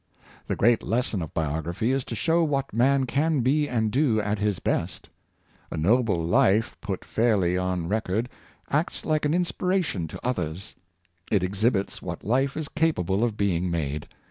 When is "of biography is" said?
1.21-2.03